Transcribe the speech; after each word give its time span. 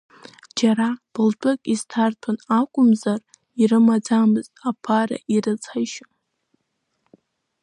Џьара 0.57 0.89
былтәык 1.11 1.61
изҭарҭәон 1.73 2.37
акәымзар 2.59 3.19
ирымаӡамызт 3.61 4.51
аԥара, 4.69 5.17
ирыцҳаишьон. 5.33 6.11